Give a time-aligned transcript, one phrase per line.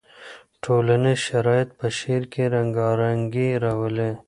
[0.63, 4.11] ټولنیز شرایط په شعر کې رنګارنګي راولي.